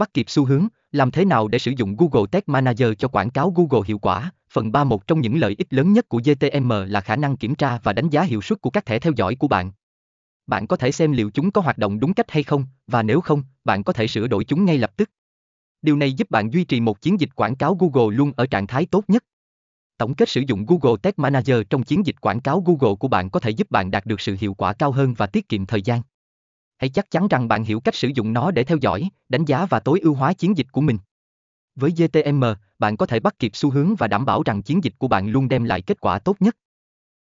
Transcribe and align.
Bắt 0.00 0.14
kịp 0.14 0.24
xu 0.28 0.44
hướng, 0.44 0.68
làm 0.92 1.10
thế 1.10 1.24
nào 1.24 1.48
để 1.48 1.58
sử 1.58 1.72
dụng 1.76 1.96
Google 1.96 2.26
Tag 2.32 2.40
Manager 2.46 2.88
cho 2.98 3.08
quảng 3.08 3.30
cáo 3.30 3.54
Google 3.56 3.86
hiệu 3.86 3.98
quả? 3.98 4.30
Phần 4.52 4.72
3 4.72 4.84
một 4.84 5.06
trong 5.06 5.20
những 5.20 5.40
lợi 5.40 5.54
ích 5.58 5.72
lớn 5.72 5.92
nhất 5.92 6.08
của 6.08 6.20
GTM 6.24 6.72
là 6.86 7.00
khả 7.00 7.16
năng 7.16 7.36
kiểm 7.36 7.54
tra 7.54 7.78
và 7.82 7.92
đánh 7.92 8.08
giá 8.08 8.22
hiệu 8.22 8.42
suất 8.42 8.60
của 8.60 8.70
các 8.70 8.86
thẻ 8.86 8.98
theo 8.98 9.12
dõi 9.16 9.34
của 9.34 9.48
bạn. 9.48 9.72
Bạn 10.46 10.66
có 10.66 10.76
thể 10.76 10.92
xem 10.92 11.12
liệu 11.12 11.30
chúng 11.30 11.50
có 11.50 11.60
hoạt 11.60 11.78
động 11.78 12.00
đúng 12.00 12.14
cách 12.14 12.30
hay 12.30 12.42
không, 12.42 12.64
và 12.86 13.02
nếu 13.02 13.20
không, 13.20 13.42
bạn 13.64 13.84
có 13.84 13.92
thể 13.92 14.06
sửa 14.06 14.26
đổi 14.26 14.44
chúng 14.44 14.64
ngay 14.64 14.78
lập 14.78 14.90
tức. 14.96 15.10
Điều 15.82 15.96
này 15.96 16.12
giúp 16.12 16.30
bạn 16.30 16.52
duy 16.52 16.64
trì 16.64 16.80
một 16.80 17.00
chiến 17.00 17.20
dịch 17.20 17.30
quảng 17.34 17.56
cáo 17.56 17.74
Google 17.74 18.16
luôn 18.16 18.32
ở 18.36 18.46
trạng 18.46 18.66
thái 18.66 18.86
tốt 18.86 19.04
nhất. 19.08 19.24
Tổng 19.98 20.14
kết 20.14 20.28
sử 20.28 20.42
dụng 20.46 20.66
Google 20.66 20.96
Tag 21.02 21.12
Manager 21.16 21.56
trong 21.70 21.82
chiến 21.82 22.06
dịch 22.06 22.16
quảng 22.20 22.40
cáo 22.40 22.64
Google 22.66 22.94
của 23.00 23.08
bạn 23.08 23.30
có 23.30 23.40
thể 23.40 23.50
giúp 23.50 23.70
bạn 23.70 23.90
đạt 23.90 24.06
được 24.06 24.20
sự 24.20 24.36
hiệu 24.40 24.54
quả 24.54 24.72
cao 24.72 24.92
hơn 24.92 25.14
và 25.14 25.26
tiết 25.26 25.48
kiệm 25.48 25.66
thời 25.66 25.82
gian. 25.82 26.02
Hãy 26.80 26.88
chắc 26.90 27.10
chắn 27.10 27.28
rằng 27.28 27.48
bạn 27.48 27.64
hiểu 27.64 27.80
cách 27.80 27.94
sử 27.94 28.08
dụng 28.14 28.32
nó 28.32 28.50
để 28.50 28.64
theo 28.64 28.78
dõi, 28.80 29.10
đánh 29.28 29.44
giá 29.44 29.66
và 29.66 29.80
tối 29.80 30.00
ưu 30.00 30.14
hóa 30.14 30.32
chiến 30.32 30.56
dịch 30.56 30.66
của 30.72 30.80
mình. 30.80 30.98
Với 31.74 31.90
GTM, 31.90 32.44
bạn 32.78 32.96
có 32.96 33.06
thể 33.06 33.20
bắt 33.20 33.38
kịp 33.38 33.50
xu 33.54 33.70
hướng 33.70 33.94
và 33.98 34.08
đảm 34.08 34.24
bảo 34.24 34.42
rằng 34.42 34.62
chiến 34.62 34.84
dịch 34.84 34.94
của 34.98 35.08
bạn 35.08 35.28
luôn 35.28 35.48
đem 35.48 35.64
lại 35.64 35.82
kết 35.82 36.00
quả 36.00 36.18
tốt 36.18 36.36
nhất. 36.40 36.56